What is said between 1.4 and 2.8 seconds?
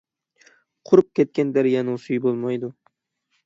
دەريانىڭ سۈيى بولمايدۇ.